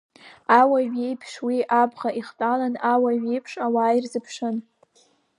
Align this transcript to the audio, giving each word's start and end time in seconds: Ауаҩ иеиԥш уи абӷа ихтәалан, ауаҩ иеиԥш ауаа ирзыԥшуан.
Ауаҩ 0.59 0.89
иеиԥш 0.99 1.31
уи 1.45 1.57
абӷа 1.81 2.09
ихтәалан, 2.19 2.75
ауаҩ 2.91 3.19
иеиԥш 3.25 3.53
ауаа 3.65 3.97
ирзыԥшуан. 3.97 4.57